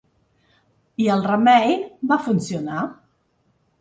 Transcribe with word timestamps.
I 1.05 1.11
el 1.15 1.21
remei 1.31 1.75
va 2.13 2.19
funcionar. 2.31 2.87